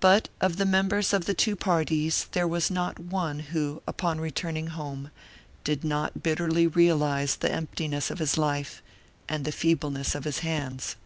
[0.00, 4.66] But of the members of the two parties there was not one who, upon returning
[4.66, 5.10] home,
[5.64, 8.82] did not bitterly realize the emptiness of his life
[9.30, 10.96] and the feebleness of his hands.